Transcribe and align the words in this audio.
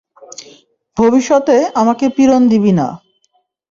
ভবিষ্যতে 0.97 1.55
আমাকে 1.75 2.05
পীড়ন 2.15 2.41
দিবি 2.51 2.71
না। 2.71 2.87